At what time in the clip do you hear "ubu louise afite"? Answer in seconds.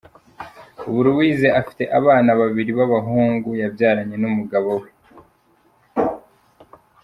0.87-1.83